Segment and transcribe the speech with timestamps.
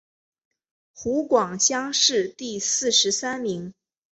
[0.95, 3.71] 湖广乡试第四十三名。